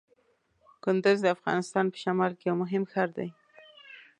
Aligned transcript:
کندز 0.83 1.17
د 1.23 1.27
افغانستان 1.35 1.85
په 1.93 1.97
شمال 2.03 2.31
کې 2.39 2.45
یو 2.49 2.55
مهم 2.63 2.83
ښار 2.91 3.09
دی. 3.17 3.29